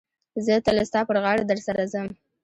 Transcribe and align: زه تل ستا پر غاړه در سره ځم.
زه 0.45 0.53
تل 0.65 0.77
ستا 0.89 1.01
پر 1.09 1.17
غاړه 1.23 1.43
در 1.47 1.59
سره 1.67 1.81
ځم. 1.91 2.07